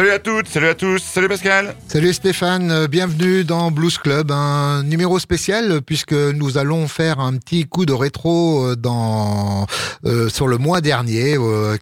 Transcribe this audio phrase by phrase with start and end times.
[0.00, 1.76] Salut à toutes, salut à tous, salut Pascal.
[1.86, 7.36] Salut Stéphane, euh, bienvenue dans Blues Club, un numéro spécial puisque nous allons faire un
[7.36, 9.66] petit coup de rétro euh, dans
[10.04, 11.36] euh, sur le mois dernier,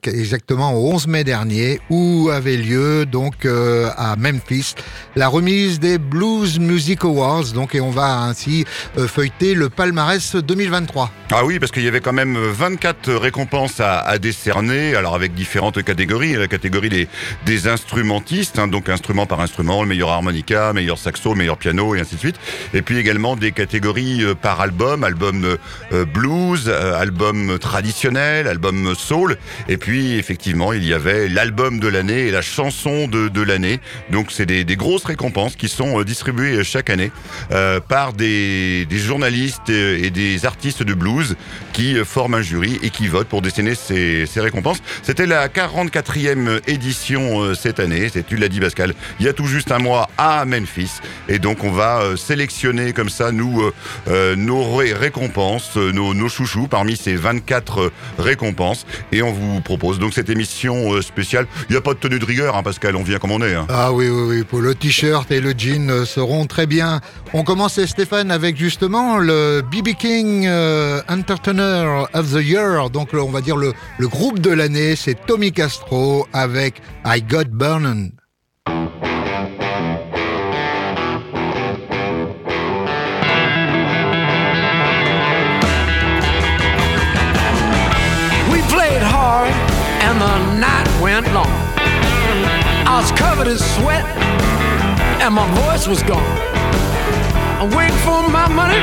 [0.04, 4.74] exactement au 11 mai dernier, où avait lieu donc à Memphis
[5.16, 7.52] la remise des Blues Music Awards.
[7.54, 8.64] Donc et on va ainsi
[8.96, 11.10] feuilleter le palmarès 2023.
[11.30, 15.82] Ah oui, parce qu'il y avait quand même 24 récompenses à, décerner, alors avec différentes
[15.82, 17.09] catégories, la catégorie des,
[17.46, 21.94] des instruments instrumentiste, hein, donc instrument par instrument, le meilleur harmonica, meilleur saxo, meilleur piano
[21.94, 22.36] et ainsi de suite.
[22.74, 25.56] Et puis également des catégories euh, par album, album euh,
[25.92, 29.36] euh, blues, album traditionnel, album soul.
[29.68, 33.80] Et puis effectivement, il y avait l'album de l'année et la chanson de, de l'année.
[34.10, 37.10] Donc c'est des, grosses récompenses qui sont distribuées chaque année
[37.88, 41.37] par des, journalistes et des artistes de blues
[41.72, 44.78] qui forment un jury et qui votent pour décerner ces, ces récompenses.
[45.02, 49.73] C'était la 44e édition cette année c'est, tu dit Pascal, il y a tout juste
[49.73, 51.01] un mois à Memphis.
[51.29, 53.73] Et donc on va euh, sélectionner comme ça, nous, euh,
[54.09, 58.87] euh, nos récompenses, nos, chouchous parmi ces 24 récompenses.
[59.13, 61.46] Et on vous propose donc cette émission spéciale.
[61.68, 63.55] Il n'y a pas de tenue de rigueur, hein, Pascal, on vient comme on est.
[63.55, 63.66] Hein.
[63.68, 67.00] Ah oui, oui, oui, pour le t-shirt et le jean seront très bien.
[67.33, 70.49] On commence, Stéphane, avec justement le BB King
[71.09, 72.91] Entertainer of the Year.
[72.91, 78.10] Donc on va dire le, groupe de l'année, c'est Tommy Castro avec I Got Burn
[90.21, 91.47] and the night went long.
[92.87, 94.05] I was covered in sweat
[95.22, 96.22] and my voice was gone.
[97.61, 98.83] I wait for my money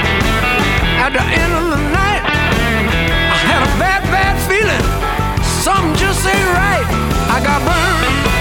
[1.03, 2.21] at the end of the night.
[3.35, 4.85] I had a bad, bad feeling.
[5.63, 6.87] Something just ain't right.
[7.29, 8.34] I got burned.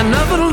[0.00, 0.49] And nothing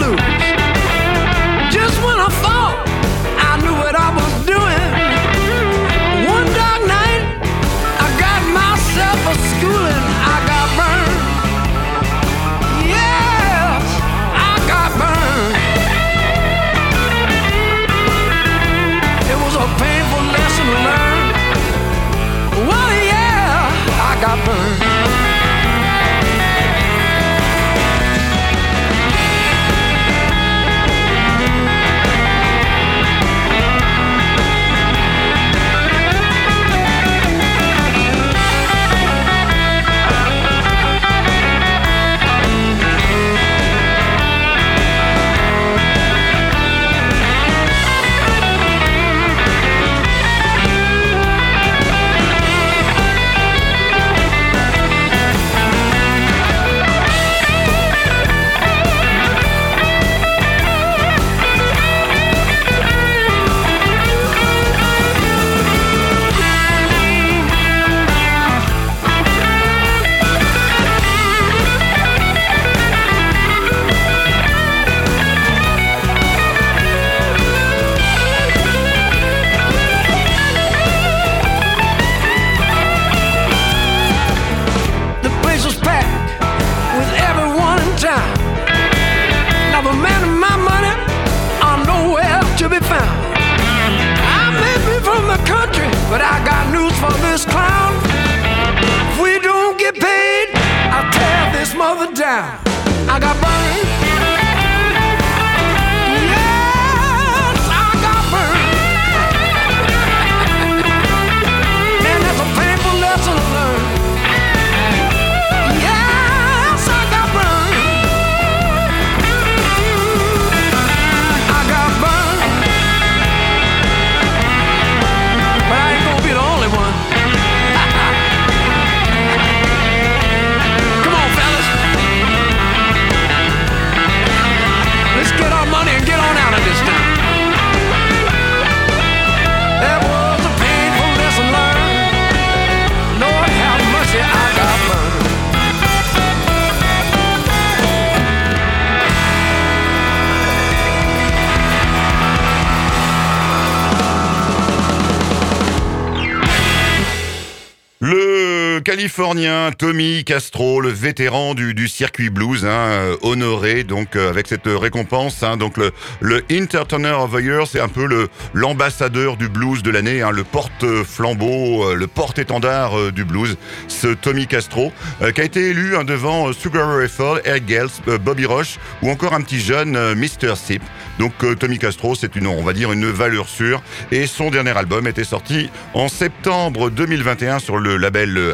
[159.08, 164.68] californien Tommy Castro, le vétéran du, circuit blues, hein, euh, honoré donc euh, avec cette
[164.68, 165.44] récompense.
[165.44, 169.82] Hein, donc le, le Entertainer of the Year, c'est un peu le l'ambassadeur du blues
[169.82, 173.56] de l'année, hein, le porte-flambeau, euh, le porte-étendard du blues,
[173.88, 174.92] ce Tommy Castro,
[175.34, 177.88] qui a été élu devant Sugar Ray Fall, Ed Gales,
[178.20, 180.56] Bobby Roche ou encore un petit jeune Mr.
[180.56, 180.82] Sip.
[181.20, 183.82] Donc Tommy Castro, c'est une, on va dire, une valeur sûre.
[184.12, 188.54] Et son dernier album était sorti en septembre 2021 sur le label euh,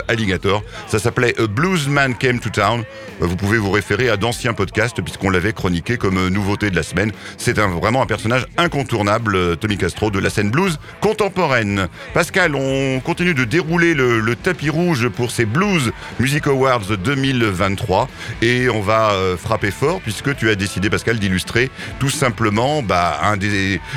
[0.87, 2.83] Ça s'appelait A Bluesman Came to Town.
[3.21, 6.75] Euh, Vous pouvez vous référer à d'anciens podcasts puisqu'on l'avait chroniqué comme euh, nouveauté de
[6.75, 7.11] la semaine.
[7.37, 11.87] C'est vraiment un personnage incontournable, euh, Tommy Castro, de la scène blues contemporaine.
[12.13, 18.09] Pascal, on continue de dérouler le, tapis rouge pour ces Blues Music Awards 2023
[18.41, 21.69] et on va frapper fort puisque tu as décidé, Pascal, d'illustrer
[21.99, 23.19] tout simplement bah,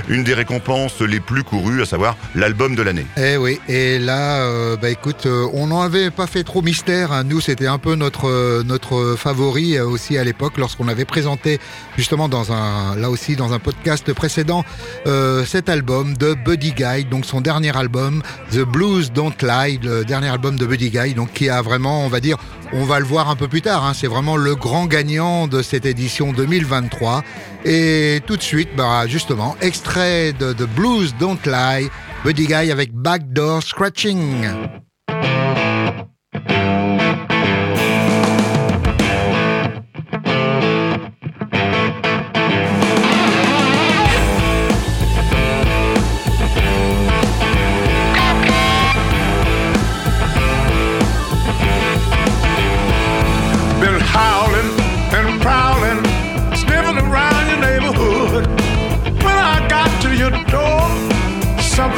[0.08, 3.06] une des récompenses les plus courues, à savoir l'album de l'année.
[3.16, 7.12] Eh oui, et là, bah écoute, on n'en avait pas fait trop mystère.
[7.12, 7.25] hein.
[7.25, 11.59] Nous, c'était un peu notre notre favori euh, aussi à l'époque lorsqu'on avait présenté
[11.97, 14.65] justement dans un là aussi dans un podcast précédent
[15.06, 18.23] euh, cet album de Buddy Guy, donc son dernier album,
[18.53, 22.09] The Blues Don't Lie, le dernier album de Buddy Guy, donc qui a vraiment, on
[22.09, 22.37] va dire,
[22.73, 23.85] on va le voir un peu plus tard.
[23.85, 27.23] hein, c'est vraiment le grand gagnant de cette édition 2023.
[27.65, 31.88] Et tout de suite, bah justement, extrait de The Blues Don't Lie.
[32.25, 34.47] Buddy Guy avec Backdoor Scratching.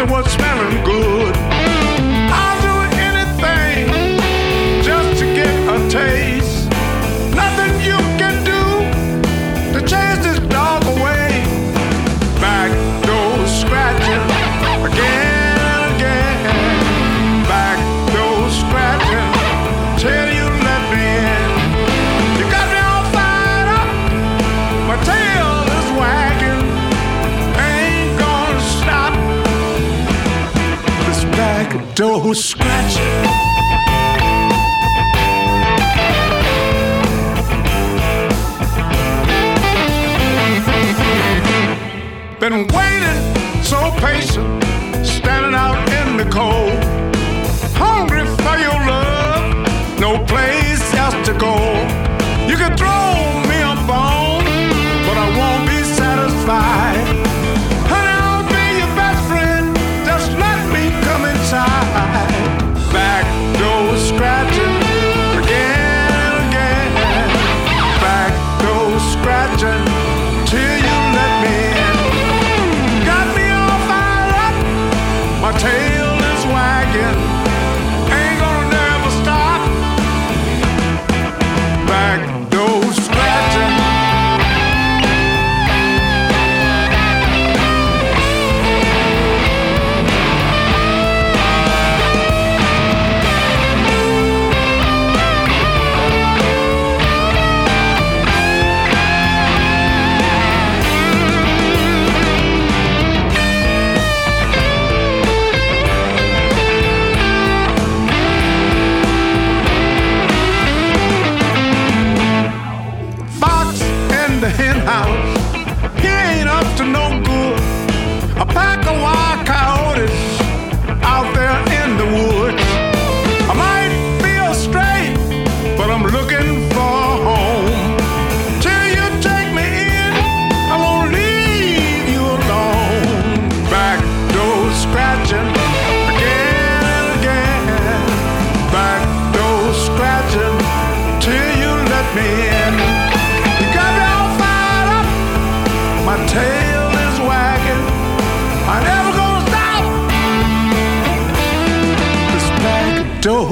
[0.09, 0.48] what's
[44.01, 44.58] patient,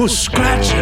[0.08, 0.75] scratch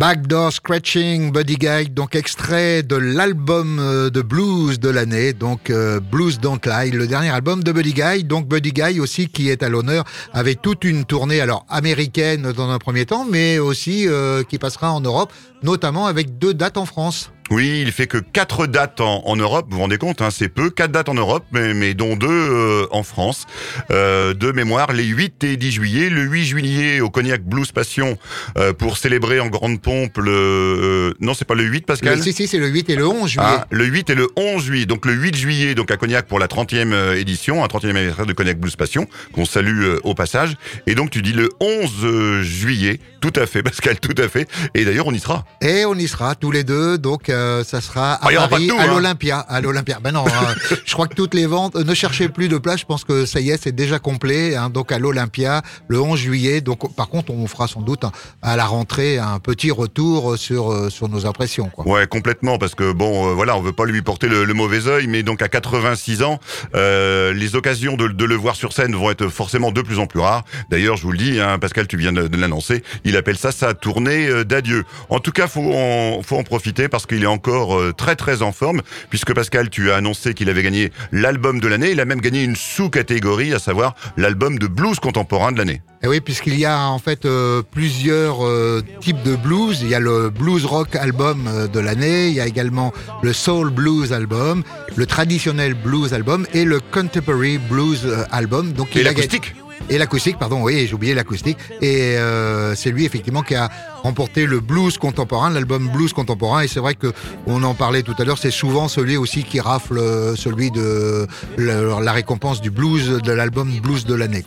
[0.00, 6.00] Backdoor Scratching, Buddy Guy, donc extrait de l'album euh, de blues de l'année, donc euh,
[6.00, 8.24] Blues Don't Lie, le dernier album de Buddy Guy.
[8.24, 12.70] Donc Buddy Guy aussi qui est à l'honneur avec toute une tournée alors américaine dans
[12.70, 16.86] un premier temps, mais aussi euh, qui passera en Europe, notamment avec deux dates en
[16.86, 17.30] France.
[17.50, 20.48] Oui, il fait que quatre dates en, en Europe, vous vous rendez compte, hein, c'est
[20.48, 23.46] peu, quatre dates en Europe, mais, mais dont deux euh, en France.
[23.90, 26.10] Euh, de mémoire, les 8 et 10 juillet.
[26.10, 28.16] Le 8 juillet au Cognac Blues Passion
[28.56, 30.30] euh, pour célébrer en grande pompe le...
[30.30, 33.06] euh, non, c'est pas le 8, Pascal Le- si, si, c'est le 8 et le
[33.06, 33.44] 11 juillet.
[33.46, 34.86] Ah, le 8 et le 11 juillet.
[34.86, 38.26] Donc le 8 juillet, donc à Cognac pour la 30e euh, édition, un 30e anniversaire
[38.26, 40.56] de Cognac Blues Passion, qu'on salue euh, au passage.
[40.86, 44.48] Et donc tu dis le 11 euh, juillet, tout à fait, Pascal, tout à fait.
[44.74, 45.44] Et d'ailleurs, on y sera.
[45.60, 48.86] Et on y sera tous les deux, donc euh, ça sera à Paris, à hein.
[48.86, 49.98] l'Olympia, à l'Olympia.
[50.02, 52.80] Ben non, euh, je crois que toutes les ventes, euh, ne cherchez plus de place,
[52.80, 54.54] je pense que ça y est, c'est déjà complet.
[54.56, 56.60] hein, donc à l'Olympia, le 11 juillet.
[56.60, 60.72] Donc par contre, on fera sans doute hein, à la rentrée un petit retour sur
[60.72, 61.70] euh, sur nos impressions.
[61.70, 61.86] Quoi.
[61.86, 64.86] Ouais, complètement, parce que bon, euh, voilà, on veut pas lui porter le, le mauvais
[64.86, 66.38] œil, mais donc à 86 ans,
[66.74, 70.20] les occasions de, de le voir sur scène vont être forcément de plus en plus
[70.20, 70.44] rares.
[70.70, 73.52] D'ailleurs, je vous le dis, hein, Pascal, tu viens de, de l'annoncer, il appelle ça
[73.52, 74.84] sa tournée d'adieu.
[75.08, 78.42] En tout cas, faut en, faut en profiter parce qu'il est encore euh, très très
[78.42, 81.90] en forme, puisque Pascal, tu as annoncé qu'il avait gagné l'album de l'année.
[81.90, 85.82] Il a même gagné une sous-catégorie, à savoir l'album de blues contemporain de l'année.
[86.02, 89.80] Et oui, puisqu'il y a en fait euh, plusieurs euh, types de blues.
[89.82, 93.34] Il y a le blues rock album euh, de l'année, il y a également le
[93.34, 94.62] soul blues album,
[94.96, 98.72] le traditionnel blues album et le contemporary blues album.
[98.72, 99.54] Donc Et l'acoustique.
[99.88, 101.58] Et l'acoustique, pardon, oui, j'ai oublié l'acoustique.
[101.80, 103.68] Et euh, c'est lui effectivement qui a
[104.02, 106.62] remporté le blues contemporain, l'album blues contemporain.
[106.62, 107.12] Et c'est vrai que
[107.46, 111.26] on en parlait tout à l'heure, c'est souvent celui aussi qui rafle euh, celui de
[111.56, 114.44] la récompense du blues de l'album blues de l'année.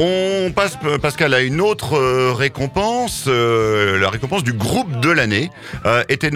[0.00, 5.52] On passe, Pascal, à une autre euh, récompense, euh, la récompense du groupe de l'année.
[5.86, 6.32] Euh, étaient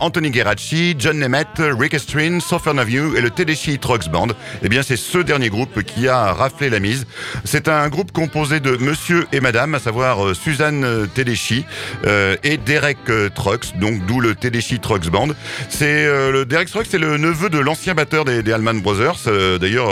[0.00, 4.28] Anthony Geracci, John Nemeth, Rick Estrin, Sofer Naviu et le Tedeschi Trucks Band.
[4.62, 7.06] Eh bien, c'est ce dernier groupe qui a raflé la mise.
[7.44, 11.66] C'est un groupe composé de monsieur et madame, à savoir Suzanne Tedeschi
[12.06, 15.28] euh, et Derek euh, Trucks, donc d'où le Tedeschi Trucks Band.
[15.68, 19.18] C'est euh, le Derek Trucks, c'est le neveu de l'ancien batteur des, des Allman Brothers.
[19.60, 19.90] D'ailleurs,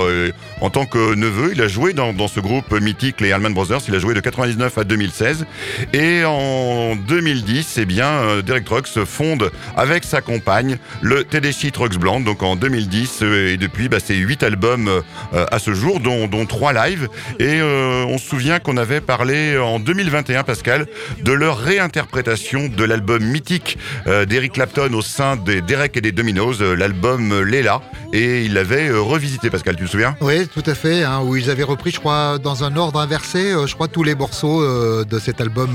[0.61, 3.81] en tant que neveu, il a joué dans, ce groupe mythique, les Allman Brothers.
[3.89, 5.47] Il a joué de 99 à 2016.
[5.93, 12.21] Et en 2010, eh bien, Derek Trucks fonde avec sa compagne le Tedeschi Trucks Band.
[12.21, 15.03] Donc en 2010 euh, et depuis, bah, c'est huit albums
[15.33, 17.09] à ce jour, dont, dont trois live.
[17.39, 20.87] Et on se souvient qu'on avait parlé en 2021, Pascal,
[21.23, 21.59] de leur
[21.91, 26.75] réinterprétation de l'album mythique euh, d'Eric Clapton au sein des Derek et des Dominos, euh,
[26.75, 27.83] l'album Léla.
[28.13, 30.17] Et il l'avait euh, revisité, Pascal, tu te souviens?
[30.21, 31.03] Oui, tout à fait.
[31.03, 34.15] Hein, où ils avaient repris, je crois, dans un ordre inversé, je crois, tous les
[34.15, 34.65] morceaux
[35.05, 35.71] de cet album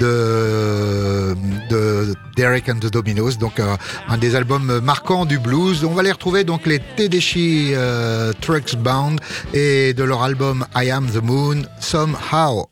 [0.00, 1.34] de,
[1.70, 3.38] de Derek and the Dominos.
[3.38, 5.84] Donc, un des albums marquants du blues.
[5.84, 7.72] On va les retrouver, donc, les Tedeschi
[8.40, 9.20] Trucks Bound
[9.54, 12.68] et de leur album I Am the Moon, Somehow.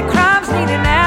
[0.00, 0.97] the crimes needed now.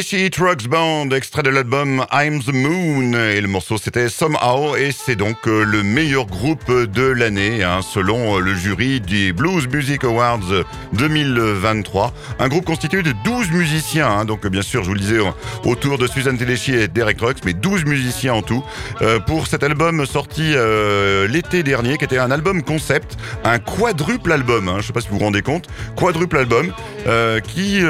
[0.00, 3.12] Tennessee Trucks Band, extrait de l'album I'm the Moon.
[3.12, 4.74] Et le morceau c'était Somehow.
[4.74, 9.32] Et c'est donc euh, le meilleur groupe de l'année, hein, selon euh, le jury des
[9.34, 12.14] Blues Music Awards 2023.
[12.38, 14.08] Un groupe constitué de 12 musiciens.
[14.10, 14.24] hein.
[14.24, 15.18] donc bien sûr, je vous le disais,
[15.64, 18.64] autour de Suzanne Tedeschi et Derek Trucks, mais 12 musiciens en tout.
[19.02, 20.54] euh, pour cet album sorti
[21.28, 24.68] l'été dernier, qui était un album concept, un quadruple album.
[24.68, 25.66] hein, je sais pas si vous vous rendez compte.
[25.96, 26.72] Quadruple album
[27.44, 27.82] qui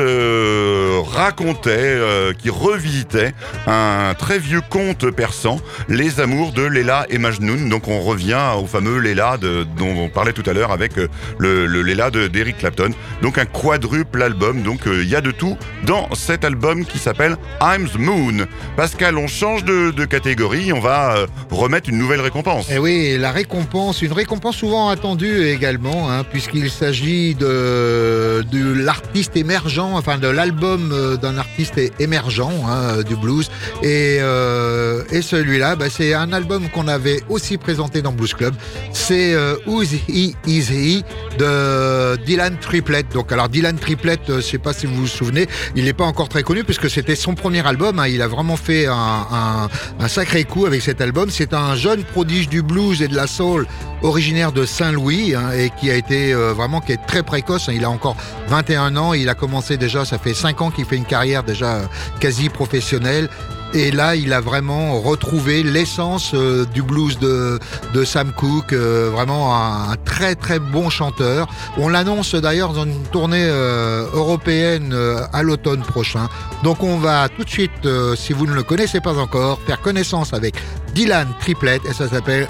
[1.15, 3.33] racontait, euh, qui revisitait
[3.67, 7.69] un très vieux conte persan, les amours de Léla et Majnoun.
[7.69, 11.09] Donc on revient au fameux Léla dont on parlait tout à l'heure avec euh,
[11.39, 12.91] le, Léla de- d'Eric Clapton.
[13.23, 14.63] Donc un quadruple album.
[14.63, 18.47] Donc euh, il y a de tout dans cet album qui s'appelle I'm the Moon.
[18.77, 22.69] Pascal, on change de, catégorie, on va remettre une nouvelle récompense.
[22.71, 28.73] Et Eh oui, la récompense, une récompense souvent attendue également, hein, puisqu'il s'agit de, de
[28.73, 33.51] l'artiste émergent, enfin de l'album d'un artiste émergent hein, du blues.
[33.83, 38.55] Et, euh, et celui-là, bah, c'est un album qu'on avait aussi présenté dans Blues Club.
[38.93, 41.05] C'est euh, Who's He Is He
[41.39, 43.07] de Dylan Triplett.
[43.13, 46.05] Donc alors Dylan Triplett, euh, je sais pas si vous vous souvenez, il n'est pas
[46.05, 47.99] encore très connu puisque c'était son premier album.
[47.99, 48.07] hein.
[48.09, 49.69] il a vraiment fait un
[50.09, 51.29] sacré coup avec cet album.
[51.31, 53.67] C'est un jeune prodige du blues et de la soul
[54.03, 57.69] originaire de Saint-Louis hein, et qui a été euh, vraiment qui est très précoce.
[57.69, 57.73] hein.
[57.75, 58.17] Il a encore
[58.49, 59.13] 21 ans.
[59.15, 61.85] Il a commencé déjà, ça fait 5 ans qu'il fait une carrière déjà euh,
[62.21, 63.29] quasi professionnelle.
[63.73, 67.61] Et là, il a vraiment retrouvé l'essence euh, du blues de,
[67.95, 71.47] de Sam Cooke, euh, vraiment un, très très bon chanteur.
[71.79, 74.97] On l'annonce d'ailleurs dans une tournée euh, européenne
[75.33, 76.29] à l'automne prochain.
[76.65, 80.35] Donc on va tout de suite, si vous ne le connaissez pas encore, faire connaissance
[80.35, 80.55] avec
[80.95, 82.49] Dylan Triplett et ça s'appelle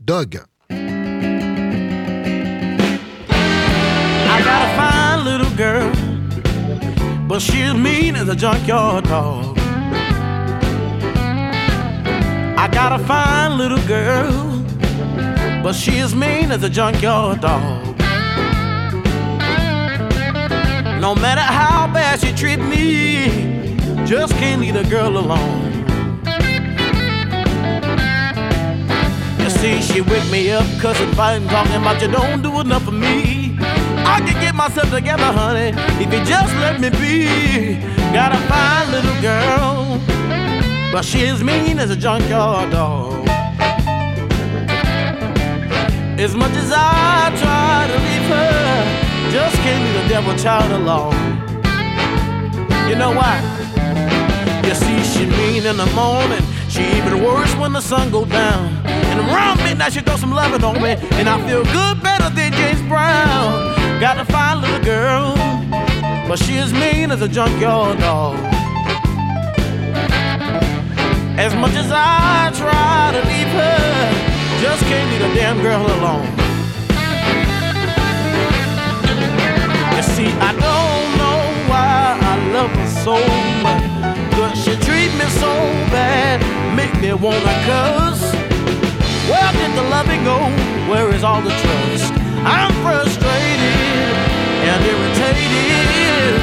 [0.00, 0.42] Dog.
[7.28, 9.61] But she as mean as a junkyard dog.
[12.62, 14.62] I got a fine little girl,
[15.64, 17.98] but she as mean as a junkyard dog.
[21.00, 23.74] No matter how bad she treat me,
[24.06, 25.72] just can't leave the girl alone.
[29.40, 32.92] You see, she wake me up, cussing, fighting, talking about you don't do enough for
[32.92, 33.56] me.
[34.06, 37.80] I can get myself together, honey, if you just let me be.
[38.14, 39.98] Got a fine little girl,
[40.92, 43.26] but she as mean as a junkyard dog.
[46.20, 51.16] As much as I try to leave her, just can't leave the devil child alone.
[52.90, 53.40] You know why?
[54.66, 58.68] You see, she mean in the morning, she even worse when the sun go down.
[58.84, 62.52] And around midnight, she throw some loving on me, and I feel good better than
[62.52, 63.98] James Brown.
[63.98, 65.34] Got a fine little girl,
[66.28, 68.61] but she as mean as a junkyard dog.
[71.42, 76.30] As much as I try to leave her, just can't leave the damn girl alone.
[79.96, 83.18] You see, I don't know why I love her so
[83.66, 83.82] much,
[84.38, 85.50] but she treat me so
[85.90, 86.38] bad,
[86.76, 88.22] make me wanna cuss.
[89.26, 90.38] Where did the loving go?
[90.88, 92.12] Where is all the trust?
[92.46, 93.78] I'm frustrated
[94.70, 96.38] and irritated.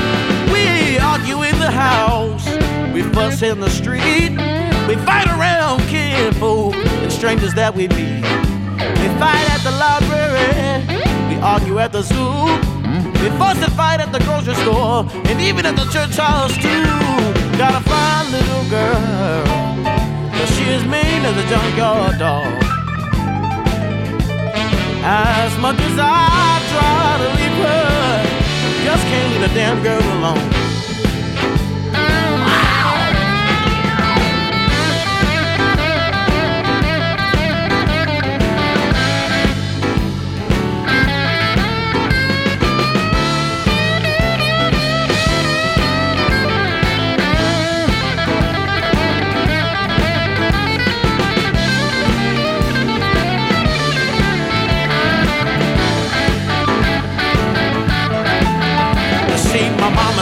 [0.51, 2.45] We argue in the house,
[2.93, 4.58] we fuss in the street,
[4.89, 8.25] we fight around kinfolk and strangers that we meet.
[8.97, 10.81] We fight at the library,
[11.29, 12.33] we argue at the zoo,
[13.21, 16.89] we fuss and fight at the grocery store, and even at the church house too.
[17.61, 19.45] Got a fine little girl,
[20.33, 22.49] but she is mean as a junkyard dog.
[25.05, 28.25] As much as I try to leave her,
[28.85, 30.68] just can't leave the damn girl alone.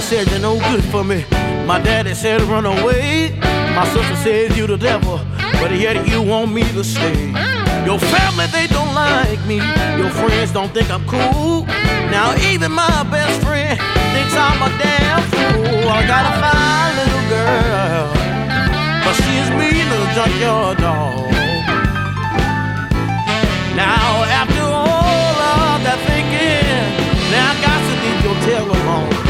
[0.08, 1.26] Said you're no good for me.
[1.65, 3.38] My daddy said run away.
[3.76, 5.20] My sister says you the devil,
[5.60, 7.28] but yet you want me to stay.
[7.84, 9.58] Your family, they don't like me.
[10.00, 11.65] Your friends don't think I'm cool.
[12.08, 13.78] Now even my best friend
[14.15, 15.89] thinks I'm a damn fool.
[15.91, 18.08] I got a fine little girl,
[19.04, 21.32] but she is mean as a junkyard dog.
[23.76, 26.96] Now after all of that thinking,
[27.28, 29.26] now I got to leave your tail alone.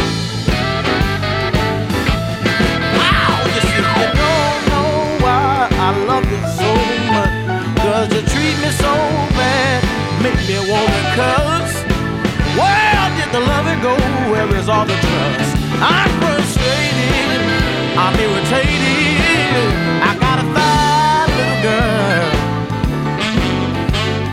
[8.84, 8.94] So
[9.38, 9.82] bad,
[10.24, 11.72] make me wanna cuss.
[12.60, 13.96] Where did the loving go?
[14.32, 15.54] Where is all the trust?
[15.82, 17.42] I'm frustrated,
[18.04, 19.70] I'm irritated.
[20.10, 22.30] I got a fine little girl.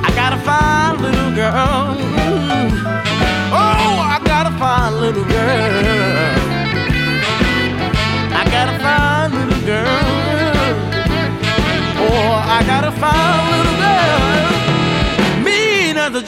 [0.07, 1.97] I got a fine little girl.
[3.53, 6.55] Oh, I got a fine little girl.
[8.41, 10.05] I got a fine little girl.
[12.07, 14.34] Oh, I got a fine little girl.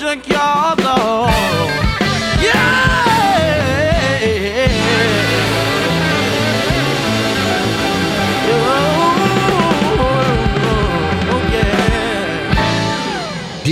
[0.07, 1.31] Mean as a junkyard dog.
[2.41, 3.36] Yeah.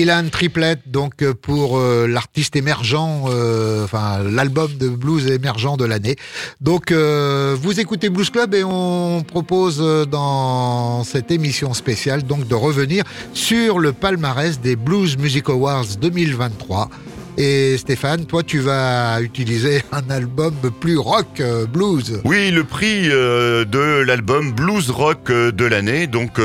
[0.04, 5.86] Dylan Triplet, donc euh, pour euh, l'artiste émergent, euh, enfin l'album de blues émergent de
[5.86, 6.16] l'année.
[6.60, 9.78] Donc vous écoutez Blues Club et on propose
[10.10, 16.90] dans cette émission spéciale donc de revenir sur le palmarès des Blues Music Awards 2023.
[17.36, 22.20] Et Stéphane, toi tu vas utiliser un album plus rock euh, blues.
[22.24, 26.40] Oui, le prix euh, de l'album Blues Rock euh, de l'année, donc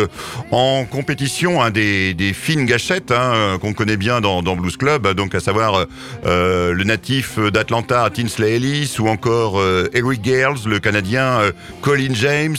[0.49, 5.39] en compétition un des, fines gâchettes hein, qu'on connaît bien dans, Blues Club, donc à
[5.39, 5.85] savoir
[6.23, 9.61] le natif d'Atlanta Tinsley Ellis ou encore
[9.93, 11.39] Eric Gales, le Canadien
[11.81, 12.57] Colin James,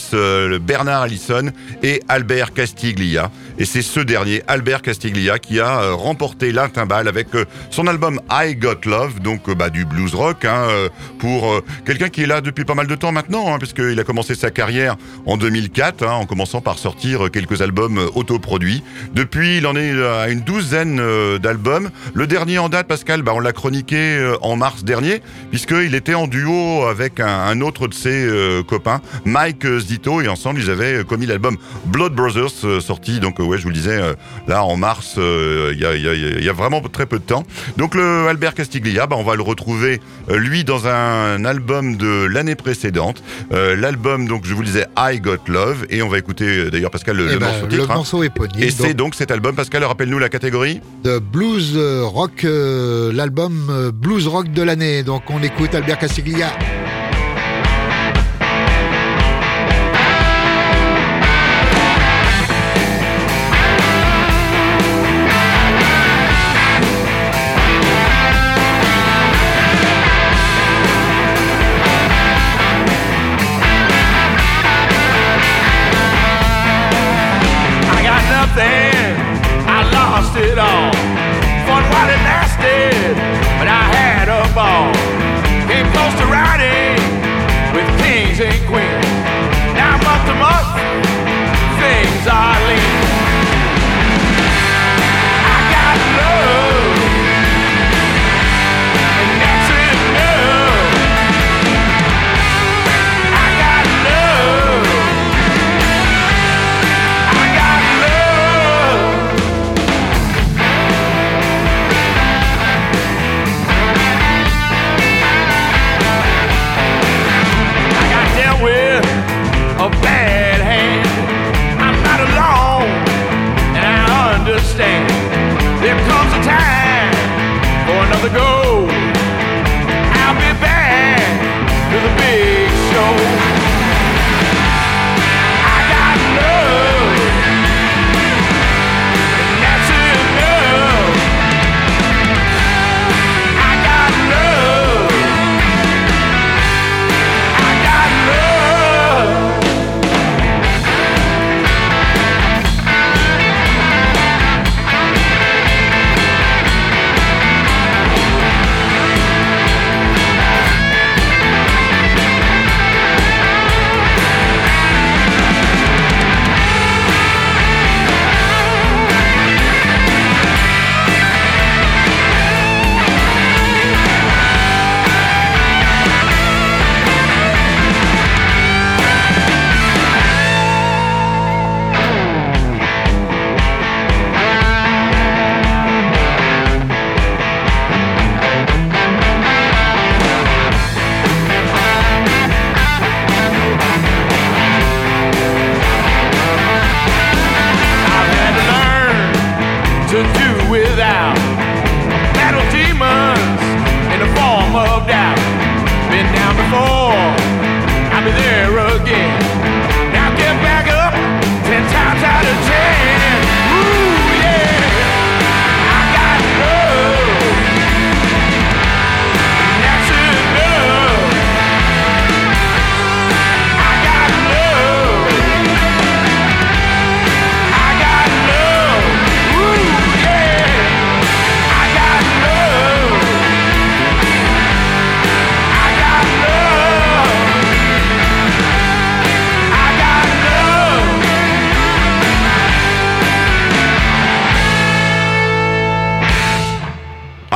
[0.61, 1.51] Bernard Allison
[1.83, 3.31] et Albert Castiglia.
[3.57, 7.27] Et c'est ce dernier, Albert Castiglia, qui a remporté la timbale avec
[7.69, 11.63] son album I Got Love, donc euh, bah, du blues rock, hein, euh, pour euh,
[11.85, 14.51] quelqu'un qui est là depuis pas mal de temps maintenant, hein, puisqu'il a commencé sa
[14.51, 18.83] carrière en 2004, hein, en commençant par sortir quelques albums autoproduits.
[19.13, 21.01] Depuis, il en est à une douzaine
[21.39, 21.89] d'albums.
[22.13, 26.27] Le dernier en date, Pascal, bah, on l'a chroniqué en mars dernier, puisqu'il était en
[26.27, 28.29] duo avec un, autre de ses
[28.67, 33.63] copains, Mike Zito, et ensemble, ils avaient commis l'album Blood Brothers, sorti, donc, ouais, je
[33.63, 33.99] vous le disais,
[34.47, 37.43] là, en mars, il y, y a vraiment très peu de temps.
[37.77, 42.25] Donc, le Albert Castiglia, bah, on va le retrouver, euh, lui, dans un album de
[42.25, 43.23] l'année précédente.
[43.53, 46.69] Euh, L'album, donc, je vous le disais, I Got Love, et on va écouter, euh,
[46.69, 47.91] d'ailleurs, Pascal, le, Eh le ben, morceau le titre.
[47.91, 47.95] hein.
[47.95, 48.63] morceau éponyme.
[48.63, 54.51] Et c'est donc, cet album, Pascal, rappelle-nous la catégorie de blues rock, l'album blues rock
[54.51, 55.03] de l'année.
[55.03, 56.51] Donc on écoute Albert Castiglia.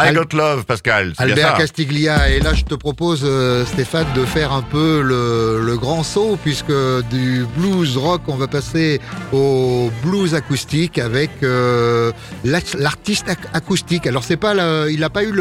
[0.05, 1.13] I Al- Got Love, Pascal.
[1.17, 2.29] Albert ça Castiglia.
[2.29, 6.37] Et là, je te propose, euh, Stéphane, de faire un peu le, le grand saut,
[6.43, 6.71] puisque
[7.09, 8.99] du blues rock, on va passer
[9.33, 12.11] au blues acoustique avec euh,
[12.43, 14.05] la- l'artiste ac- acoustique.
[14.07, 14.53] Alors, c'est pas,
[14.89, 15.33] il n'a pas eu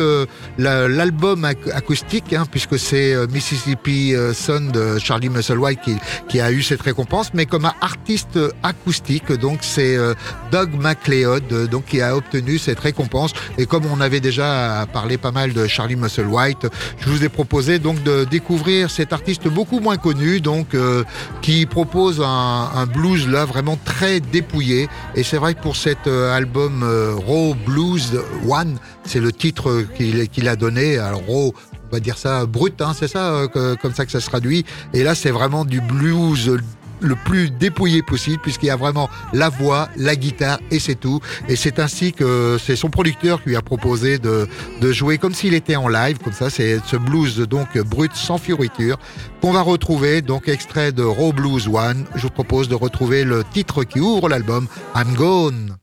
[0.58, 5.96] la- l'album ac- acoustique, hein, puisque c'est euh, Mississippi Son de Charlie Musselwhite qui,
[6.28, 10.14] qui a eu cette récompense, mais comme artiste acoustique, donc c'est euh,
[10.50, 13.32] Doug MacLeod, euh, donc qui a obtenu cette récompense.
[13.58, 14.53] Et comme on avait déjà
[14.92, 16.66] parlé pas mal de Charlie Musselwhite,
[16.98, 21.04] je vous ai proposé donc de découvrir cet artiste beaucoup moins connu, donc euh,
[21.42, 24.88] qui propose un, blues là vraiment très dépouillé.
[25.14, 28.12] Et c'est vrai que pour cet euh, album euh, Raw Blues
[28.48, 30.98] One, c'est le titre qu'il a donné.
[30.98, 31.54] Alors Raw,
[31.88, 33.46] on va dire ça brut, hein, c'est ça,
[33.80, 34.64] comme ça que ça se traduit.
[34.92, 36.58] Et là, c'est vraiment du blues
[37.04, 41.20] le plus dépouillé possible puisqu'il y a vraiment la voix, la guitare et c'est tout.
[41.48, 44.48] Et c'est ainsi que c'est son producteur qui lui a proposé de,
[44.92, 46.50] jouer comme s'il était en live, comme ça.
[46.50, 48.98] C'est ce blues donc brut sans fioriture
[49.40, 52.04] qu'on va retrouver donc extrait de Raw Blues One.
[52.14, 55.76] Je vous propose de retrouver le titre qui ouvre l'album I'm Gone.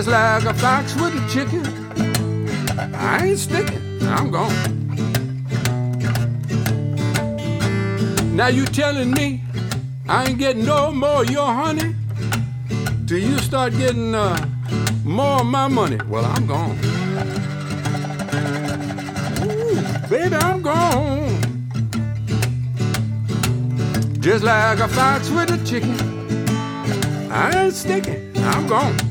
[0.00, 1.62] Just like a fox with a chicken.
[2.94, 4.00] I ain't sticking.
[4.04, 4.56] I'm gone.
[8.34, 9.42] Now you telling me
[10.08, 11.94] I ain't getting no more of your honey
[13.06, 14.38] till you start getting uh,
[15.04, 15.98] more of my money.
[16.08, 16.78] Well, I'm gone.
[19.44, 21.42] Ooh, baby, I'm gone.
[24.18, 25.94] Just like a fox with a chicken.
[27.30, 28.32] I ain't sticking.
[28.36, 29.09] I'm gone.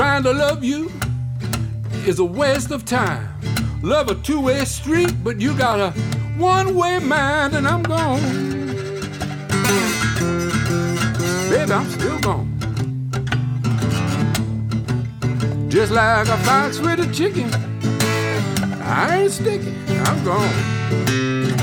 [0.00, 0.90] Trying to love you
[2.06, 3.28] is a waste of time.
[3.82, 5.90] Love a two-way street, but you got a
[6.38, 8.18] one-way mind, and I'm gone.
[11.50, 12.48] Baby, I'm still gone.
[15.68, 17.50] Just like a fox with a chicken.
[18.82, 19.76] I ain't sticking.
[20.06, 21.59] I'm gone.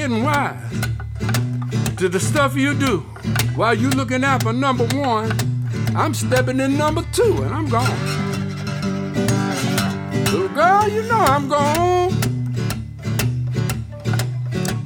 [0.00, 0.56] Getting wise
[1.98, 3.00] to the stuff you do.
[3.54, 5.30] While you looking out for number one,
[5.94, 8.00] I'm stepping in number two, and I'm gone.
[10.24, 12.12] Little girl, you know I'm gone.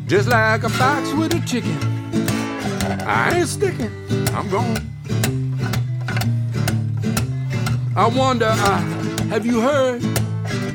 [0.08, 1.78] Just like a fox with a chicken.
[3.06, 3.92] I ain't sticking.
[4.34, 4.82] I'm gone.
[7.94, 8.80] I wonder, uh,
[9.30, 10.02] have you heard?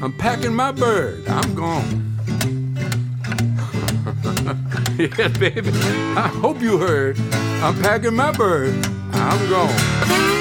[0.01, 1.27] I'm packing my bird.
[1.27, 1.98] I'm gone.
[5.17, 5.71] yeah, baby.
[5.71, 7.17] I hope you heard.
[7.63, 8.73] I'm packing my bird.
[9.13, 10.38] I'm gone.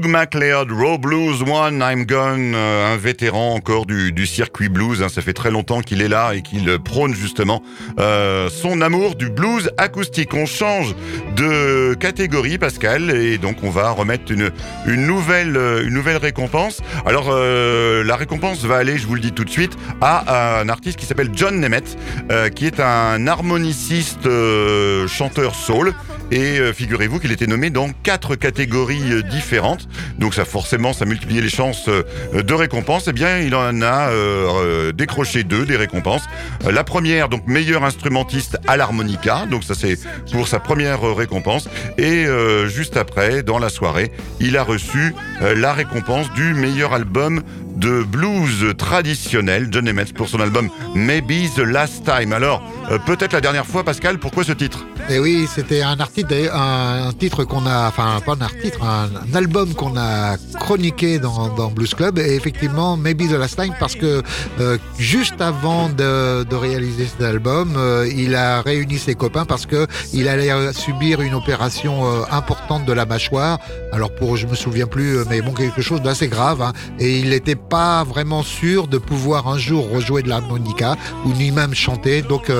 [0.00, 5.02] Doug MacLeod, Raw Blues One, I'm Gone, euh, un vétéran encore du, circuit blues.
[5.02, 5.10] hein.
[5.10, 7.62] ça fait très longtemps qu'il est là et qu'il prône justement
[7.98, 10.32] euh, son amour du blues acoustique.
[10.32, 10.94] On change
[11.36, 14.50] de catégorie, Pascal, et donc on va remettre une,
[14.86, 16.80] nouvelle, euh, récompense.
[17.04, 20.68] Alors euh, la récompense va aller, je vous le dis tout de suite, à un
[20.70, 21.98] artiste qui s'appelle John Nemeth,
[22.30, 25.92] euh, qui est un harmoniciste euh, chanteur soul.
[26.30, 29.88] Et euh, figurez-vous qu'il était nommé dans quatre catégories euh, différentes.
[30.18, 33.08] Donc ça forcément, ça multipliait les chances euh, de récompense.
[33.08, 36.22] Eh bien, il en a euh, euh, décroché deux des récompenses.
[36.70, 39.46] La première, donc meilleur instrumentiste à l'harmonica.
[39.50, 39.98] Donc ça c'est
[40.32, 41.68] pour sa première récompense.
[41.98, 42.26] Et
[42.66, 47.42] juste après, dans la soirée, il a reçu la récompense du meilleur album
[47.76, 52.32] de blues traditionnel, John Emmett, pour son album Maybe the Last Time.
[52.32, 52.62] Alors,
[53.06, 54.86] peut-être la dernière fois, Pascal, pourquoi ce titre?
[55.10, 59.74] Et oui, c'était un article, un, titre qu'on a, enfin pas un article, un, album
[59.74, 62.18] qu'on a chroniqué dans, Blues Club.
[62.18, 64.22] Et effectivement, Maybe the Last Time, parce que
[64.60, 69.66] euh, juste avant de, de réaliser cet album, euh, il a réuni ses copains parce
[69.66, 73.58] que il allait euh, subir une opération euh, importante de la mâchoire.
[73.92, 76.62] Alors pour, je me souviens plus, euh, mais bon, quelque chose d'assez grave.
[76.62, 76.72] hein.
[76.98, 81.50] et il n'était pas vraiment sûr de pouvoir un jour rejouer de l'harmonica ou ni
[81.50, 82.22] même chanter.
[82.22, 82.52] Donc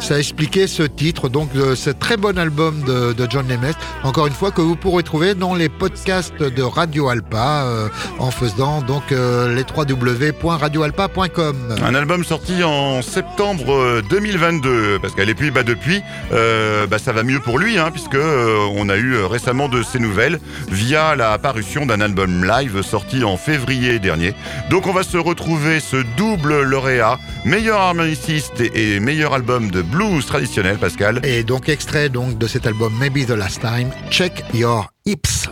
[0.00, 4.32] ça expliquait ce titre, donc cette très bon album de, de John Nemeth, encore une
[4.32, 7.88] fois que vous pourrez trouver dans les podcasts de Radio Alpa euh,
[8.18, 11.56] en faisant donc euh, les www.radioalpa.com.
[11.82, 16.98] Un album sorti en septembre euh, 2022, parce qu'elle et puis bah depuis, euh, bah,
[16.98, 20.40] ça va mieux pour lui, hein, puisque euh, on a eu récemment de ses nouvelles
[20.70, 24.34] via la parution d'un album live sorti en février dernier.
[24.70, 29.82] Donc on va se retrouver ce double lauréat, meilleur harmoniciste et, et meilleur album de
[29.82, 31.20] blues traditionnel, Pascal.
[31.24, 31.68] Et donc
[32.10, 35.48] donc de cet album Maybe the Last Time, Check Your Hips.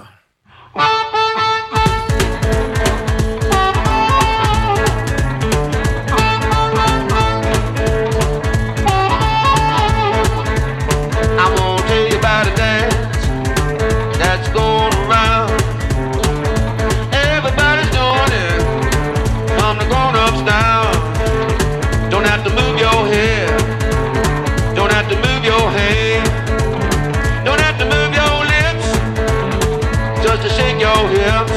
[31.04, 31.55] Hips.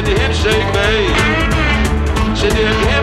[0.00, 2.34] Shake the handshake, babe.
[2.34, 2.99] Shake the handshake.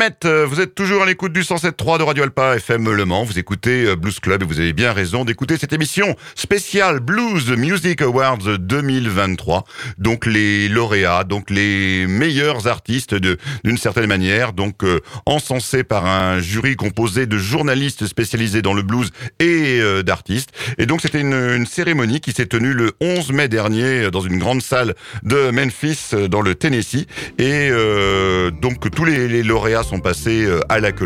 [0.00, 0.10] Euh,
[0.60, 3.24] vous êtes toujours à l'écoute du 107.3 de Radio Alpa FM Le Mans.
[3.24, 7.48] Vous écoutez euh, Blues Club et vous avez bien raison d'écouter cette émission spéciale Blues
[7.52, 9.64] Music Awards 2023.
[9.96, 16.40] Donc les lauréats, donc les meilleurs artistes d'une certaine manière, donc euh, encensés par un
[16.40, 20.50] jury composé de journalistes spécialisés dans le blues et euh, d'artistes.
[20.76, 24.60] Et donc c'était une, cérémonie qui s'est tenue le 11 mai dernier dans une grande
[24.60, 27.06] salle de Memphis dans le Tennessee.
[27.38, 27.70] Et
[28.60, 31.00] donc tous les, lauréats sont passés à la queue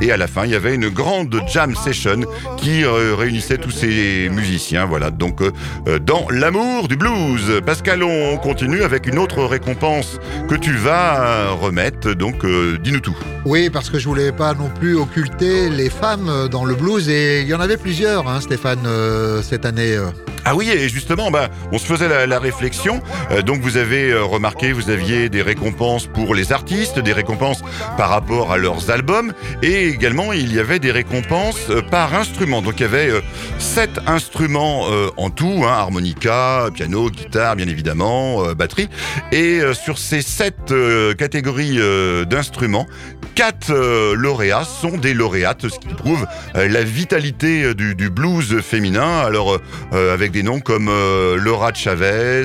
[0.00, 2.20] et à la fin il y avait une grande jam session
[2.56, 4.86] qui euh, réunissait tous ces musiciens.
[4.86, 5.50] Voilà donc euh,
[5.88, 7.60] euh, dans l'amour du blues.
[7.66, 10.18] Pascal, on continue avec une autre récompense
[10.48, 12.12] que tu vas euh, remettre.
[12.12, 13.16] Donc euh, dis-nous tout.
[13.44, 17.08] Oui, parce que je voulais pas non plus occulter les femmes euh, dans le blues
[17.08, 19.96] et il y en avait plusieurs, hein, Stéphane, euh, cette année.
[19.96, 20.06] euh.
[20.46, 23.02] Ah oui, et justement, bah, on se faisait la, la réflexion.
[23.30, 27.60] Euh, donc vous avez euh, remarqué, vous aviez des récompenses pour les artistes, des récompenses
[27.98, 32.62] par rapport à leurs albums, et également il y avait des récompenses euh, par instrument.
[32.62, 33.20] Donc il y avait euh,
[33.58, 38.88] sept instruments euh, en tout, hein, harmonica, piano, guitare, bien évidemment, batterie.
[39.32, 40.72] Et sur ces sept
[41.18, 41.78] catégories
[42.26, 42.86] d'instruments,
[43.34, 46.26] quatre euh, lauréats sont des lauréates, ce qui prouve
[46.56, 49.20] euh, la vitalité euh, du, du blues féminin.
[49.20, 49.58] Alors
[49.92, 50.90] euh, avec des noms comme
[51.36, 52.44] Laura Chavez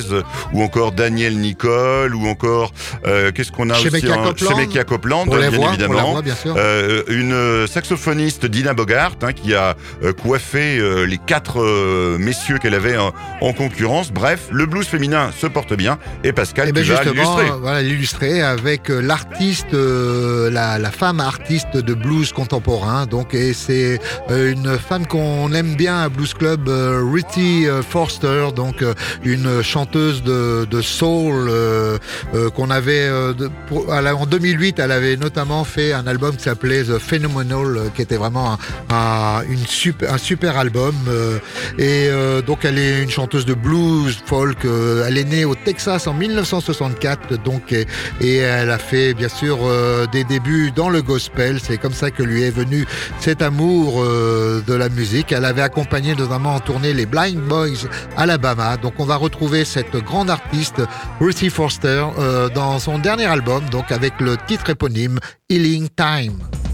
[0.53, 2.73] ou encore Daniel Nicole ou encore
[3.33, 4.49] qu'est-ce qu'on a Shemekia aussi hein, Copeland.
[4.49, 6.21] Shemekia Copeland, bien la évidemment.
[6.21, 6.35] bien
[7.09, 9.75] une saxophoniste Dina Bogart hein, qui a
[10.21, 11.59] coiffé les quatre
[12.17, 14.11] messieurs qu'elle avait en, en concurrence.
[14.11, 17.59] Bref, le blues féminin se porte bien et Pascal Eh ben tu vas justement, l'illustrer.
[17.59, 20.49] voilà, l'illustrer avec l'artiste, euh,
[20.79, 23.05] la, femme artiste de blues contemporain.
[23.05, 23.99] Donc, et c'est
[24.29, 28.83] euh, une femme qu'on aime bien à Blues Club, euh, Ritty euh, Forster, donc
[29.23, 31.51] une chanteuse de, de soul
[32.55, 34.79] qu'on avait en 2008.
[34.79, 38.53] Elle avait notamment fait un album qui s'appelait The Phenomenal, qui était vraiment
[38.89, 40.95] un, un- super, un super album.
[41.77, 42.09] et
[42.45, 44.65] donc, elle est une chanteuse de blues, folk.
[44.65, 49.59] elle est née au Texas en 1964, donc, et, elle a fait, bien sûr,
[50.11, 51.59] des débuts dans le gospel.
[51.61, 52.85] C'est comme ça que lui est venu
[53.19, 55.31] cet amour euh, de la musique.
[55.31, 57.87] Elle avait accompagné notamment en tournée les Blind Boys
[58.17, 58.77] Alabama.
[58.77, 60.81] Donc, on va retrouver cette grande artiste,
[61.19, 66.64] Ruthie Forster, euh, dans son dernier album, donc avec le titre éponyme Healing Time.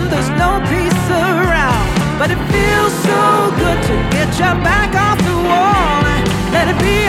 [0.00, 1.86] When there's no peace around.
[2.18, 3.20] But it feels so
[3.60, 6.02] good to get your back off the wall.
[6.52, 7.06] Let it be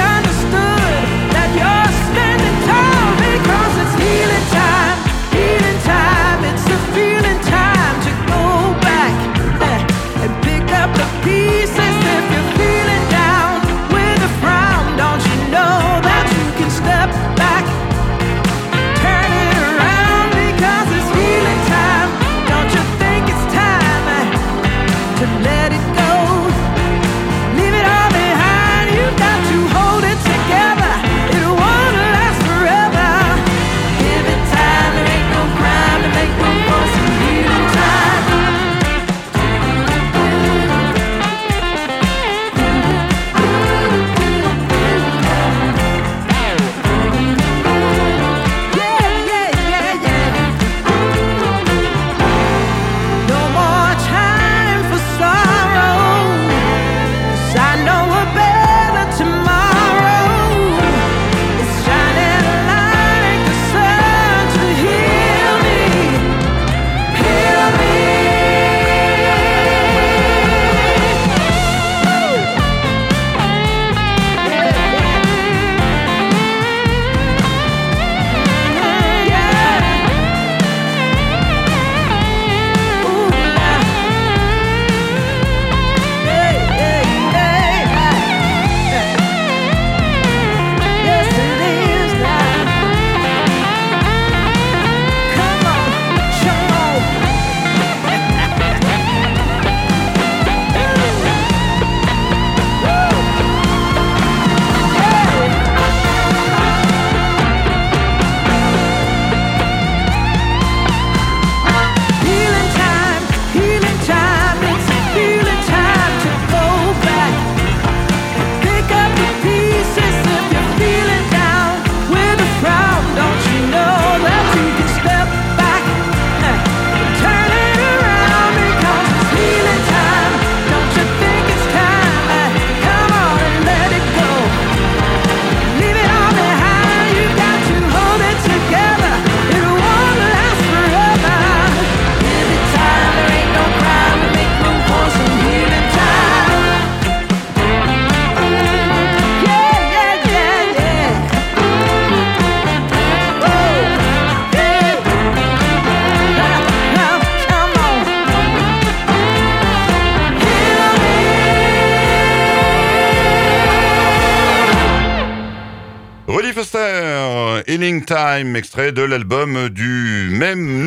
[168.32, 170.81] Extrait de l'album du même.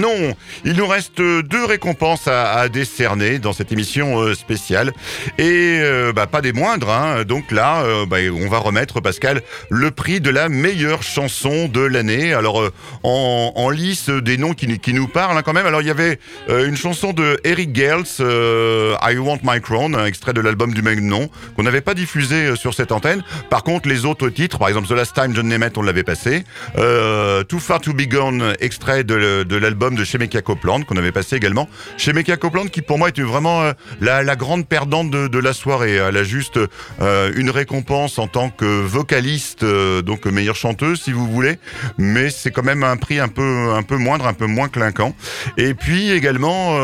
[0.64, 4.92] Il nous reste deux récompenses à, à décerner dans cette émission euh, spéciale.
[5.38, 6.90] Et euh, bah, pas des moindres.
[6.90, 7.24] hein.
[7.24, 11.80] Donc là, euh, bah, on va remettre, Pascal, le prix de la meilleure chanson de
[11.80, 12.32] l'année.
[12.32, 15.66] Alors, euh, en, en lice des noms qui, qui nous parlent hein, quand même.
[15.66, 19.94] Alors, il y avait euh, une chanson de Eric Gales, euh, I Want My Crown,
[19.94, 23.22] un extrait de l'album du même nom, qu'on n'avait pas diffusé euh, sur cette antenne.
[23.50, 26.44] Par contre, les autres titres, par exemple The Last Time John Nemeth, on l'avait passé.
[26.78, 31.10] Euh, Too Far To Be Gone, extrait de, de l'album de Shemeka Copeland, qu'on avait
[31.10, 31.68] passé également.
[31.96, 35.52] Shemeka Copeland, qui pour moi était vraiment euh, la, la grande perdante de, de la
[35.52, 35.94] soirée.
[35.96, 36.60] Elle a juste
[37.00, 41.58] euh, une récompense en tant que vocaliste, euh, donc meilleure chanteuse, si vous voulez.
[41.98, 45.14] Mais c'est quand même un prix un peu, un peu moindre, un peu moins clinquant.
[45.56, 46.76] Et puis également,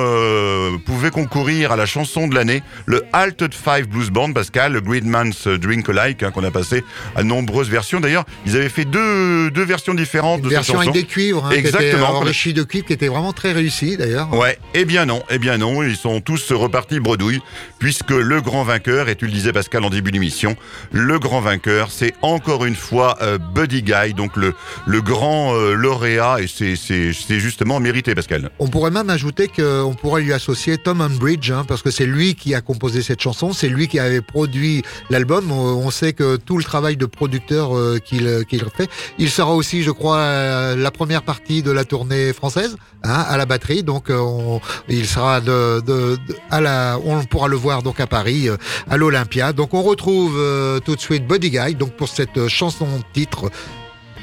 [0.84, 5.46] pouvait concourir à la chanson de l'année, le Altered Five Blues Band, Pascal, le Gridman's
[5.46, 6.82] Drink Alike, hein, qu'on a passé
[7.14, 8.00] à nombreuses versions.
[8.00, 10.90] D'ailleurs, ils avaient fait deux, deux versions différentes Une de cette version chanson.
[10.90, 12.16] avec des cuivres, hein, Exactement.
[12.16, 14.32] enrichie de cuivres, qui était vraiment très réussie d'ailleurs.
[14.32, 17.40] Ouais, eh bien non, eh bien non, ils sont tous repartis bredouille,
[17.78, 20.56] puisque le grand vainqueur, et tu le disais Pascal en début d'émission,
[20.92, 24.54] le grand vainqueur, c'est encore une fois euh, Buddy Guy, donc le,
[24.86, 28.50] le grand euh, lauréat, et c'est- c'est c'est justement mérité Pascal.
[28.58, 32.34] On pourrait même ajouter qu'on pourrait lui associer Tom Unbridge, hein, parce que c'est lui
[32.34, 35.50] qui a composé cette chanson, c'est lui qui avait produit l'album.
[35.52, 38.88] On, sait que tout le travail de producteur euh, qu'il qu'il fait,
[39.18, 43.46] il sera aussi, je crois, la première partie de la tournée française hein, à la
[43.46, 43.82] batterie.
[43.82, 48.00] Donc, euh, on- il sera de, de- de- à la, on pourra le voir donc
[48.00, 48.56] à Paris, euh,
[48.88, 49.52] à l'Olympia.
[49.52, 53.50] Donc, on retrouve euh, tout de suite Buddy Guy, donc pour cette euh, chanson titre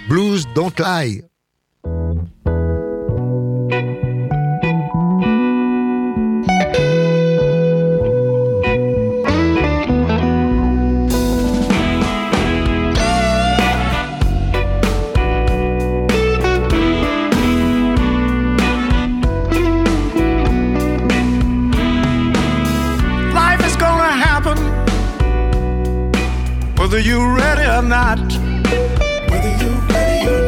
[0.10, 1.24] Blues Don't Lie.
[26.98, 28.20] Whether you're ready or not.
[29.30, 30.42] Whether you're ready or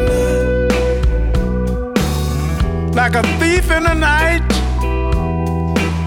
[1.54, 2.94] not.
[2.94, 4.48] Like a thief in the night,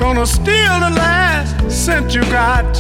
[0.02, 2.74] gonna steal the last cent you got.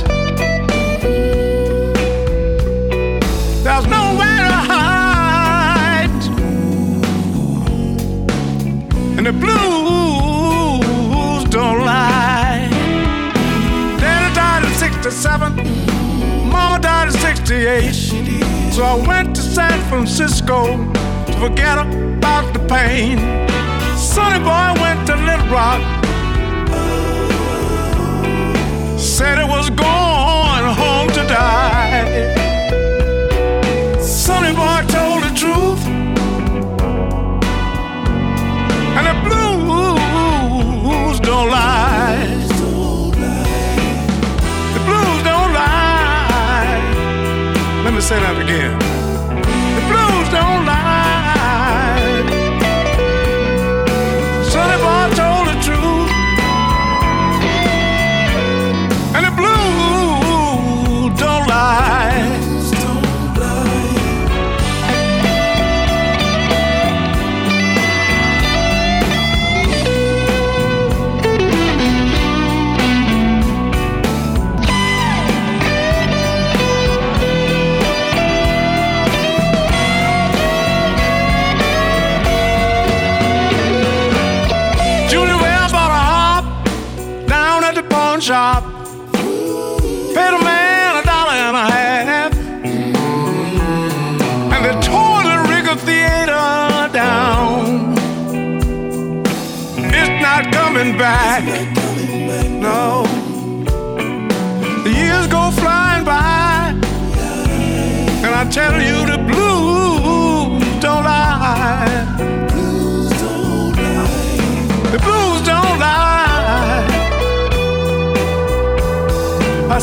[3.63, 6.21] There's nowhere to hide,
[9.17, 10.32] and the blues
[17.63, 18.73] 78.
[18.73, 20.75] So I went to San Francisco
[21.25, 23.17] to forget about the pain.
[23.97, 26.02] Sonny Boy went to Little Rock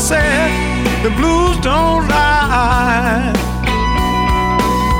[0.01, 0.49] said
[1.03, 3.31] the blues don't lie.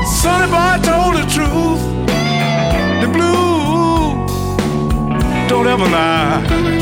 [0.05, 1.81] Sonny boy told the truth.
[3.01, 4.29] The blues
[5.49, 6.80] don't ever lie.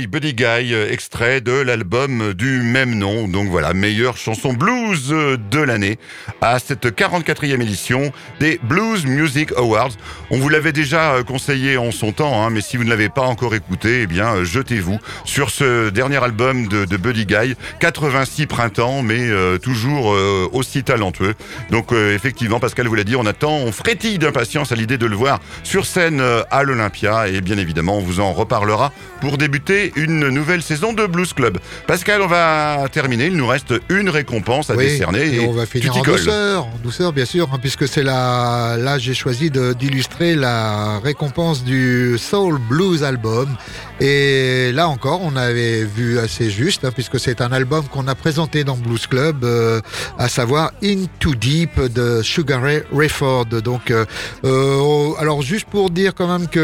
[0.00, 3.28] Buddy Guy, euh, extrait de l'album du même nom.
[3.28, 5.98] Donc voilà, meilleure chanson blues euh, de l'année
[6.42, 9.92] à cette 44e édition des Blues Music Awards.
[10.30, 13.08] On vous l'avait déjà euh, conseillé en son temps, hein, mais si vous ne l'avez
[13.08, 17.54] pas encore écouté, eh bien euh, jetez-vous sur ce dernier album de, de Buddy Guy.
[17.80, 21.34] 86 printemps, mais euh, toujours euh, aussi talentueux.
[21.70, 25.06] Donc euh, effectivement, Pascal vous l'a dit, on attend, on frétille d'impatience à l'idée de
[25.06, 29.92] le voir sur scène à l'Olympia et bien évidemment, on vous en reparlera pour débuter
[29.94, 31.58] une nouvelle saison de Blues Club.
[31.86, 33.26] Pascal, on va terminer.
[33.26, 36.02] Il nous reste une récompense à Oui, décerner et on va finir tu en.
[36.32, 38.02] Douceur, douceur bien sûr, hein, puisque c'est.
[38.02, 43.56] Là, j'ai choisi d'illustrer la récompense du Soul Blues Album.
[44.04, 48.16] Et là encore, on avait vu assez juste, hein, puisque c'est un album qu'on a
[48.16, 49.80] présenté dans Blues Club, euh,
[50.18, 53.46] à savoir In Too Deep de Sugar Ray Rayford.
[53.62, 54.04] Donc, euh,
[54.44, 56.58] euh, alors juste pour dire quand même que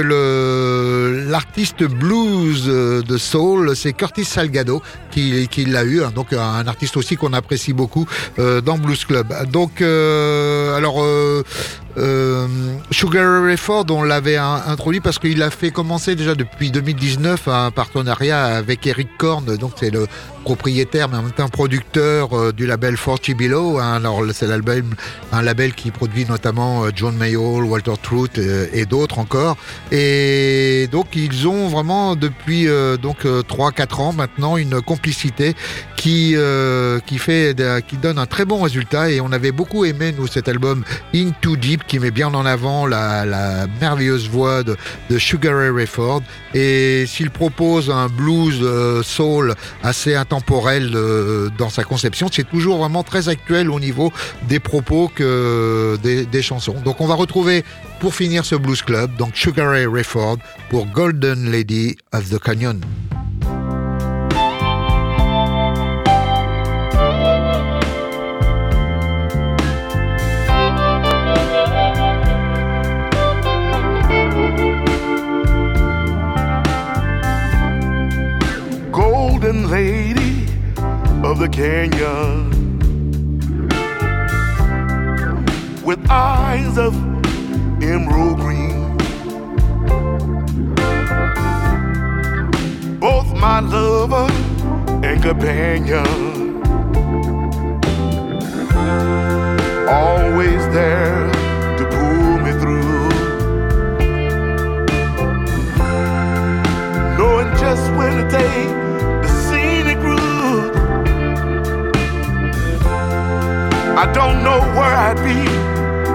[1.31, 7.16] l'artiste blues de soul, c'est Curtis Salgado qui, l'a eu, hein, donc un artiste aussi
[7.16, 8.07] qu'on apprécie beaucoup
[8.37, 9.33] dans Blues Club.
[9.81, 11.03] Euh, alors.
[11.03, 11.43] Euh,
[11.97, 12.47] euh,
[12.93, 17.73] Sugar Ray Rayford, on l'avait introduit parce qu'il a fait commencer déjà depuis 2019 un
[17.73, 20.07] partenariat avec Eric Korn, donc c'est le
[20.45, 23.78] propriétaire mais en même temps producteur euh, du label Forty Below.
[23.78, 23.97] hein.
[23.97, 24.95] alors c'est l'album,
[25.32, 29.57] un label qui produit notamment euh, John Mayall, Walter Trout euh, et d'autres encore.
[29.93, 32.66] Et donc ils ont vraiment depuis
[33.03, 35.55] donc 3-4 ans maintenant une complicité
[35.97, 40.14] qui euh, qui fait qui donne un très bon résultat et on avait beaucoup aimé
[40.16, 40.84] nous cet album
[41.14, 44.76] In Too Deep qui met bien en avant la, la merveilleuse voix de,
[45.11, 46.22] de Sugar Ray Rayford
[46.55, 50.14] et s'il propose un blues euh, soul assez
[50.51, 52.28] euh, dans sa conception.
[52.32, 54.12] C'est toujours vraiment très actuel au niveau
[54.49, 56.76] des propos que des, des chansons.
[56.84, 57.64] Donc on va retrouver
[58.01, 60.39] pour finir ce blues club donc Sugar Ray Rayford
[60.70, 62.80] pour Golden Lady of the Canyon.
[78.93, 79.98] Golden lady
[81.39, 82.51] the canyon
[85.84, 86.93] with eyes of
[87.80, 88.97] emerald green.
[92.99, 94.26] Both my lover
[95.07, 96.05] and companion.
[99.89, 101.30] Always there
[101.78, 103.09] to pull me through.
[107.16, 108.68] Knowing just when to take
[114.01, 115.41] I don't know where I'd be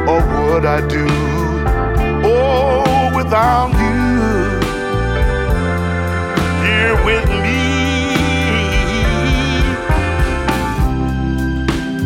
[0.09, 1.05] or what I'd do.
[2.23, 3.99] Oh, without you
[6.63, 7.59] here with me.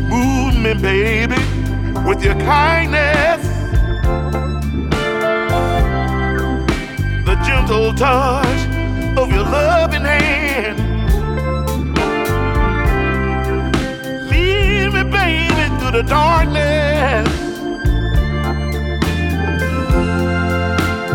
[0.10, 1.42] Move me, baby,
[2.08, 3.46] with your kindness.
[7.24, 8.62] the gentle touch
[9.16, 10.87] of your loving hand.
[15.92, 17.28] Through the darkness.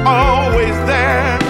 [0.06, 1.41] Always there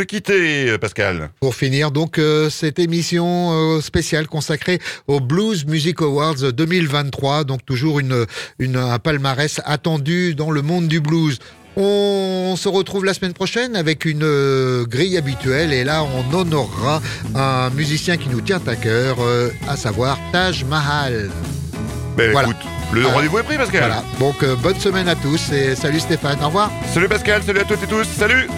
[0.00, 1.28] se quitter, Pascal.
[1.40, 7.64] Pour finir donc euh, cette émission euh, spéciale consacrée aux Blues Music Awards 2023, donc
[7.66, 8.24] toujours une,
[8.58, 11.38] une, un palmarès attendu dans le monde du blues.
[11.76, 17.02] On se retrouve la semaine prochaine avec une euh, grille habituelle et là on honorera
[17.34, 21.30] un musicien qui nous tient à cœur, euh, à savoir Taj Mahal.
[22.16, 22.48] Ben, Voilà.
[22.48, 22.62] écoute,
[22.94, 23.80] le rendez-vous est pris, Pascal.
[23.80, 26.70] Voilà, donc euh, bonne semaine à tous et salut Stéphane, au revoir.
[26.94, 28.48] Salut Pascal, salut à toutes et tous, salut